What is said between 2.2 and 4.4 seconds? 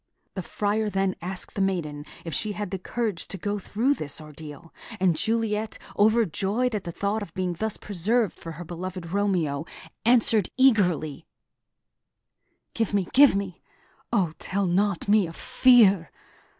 if she had the courage to go through this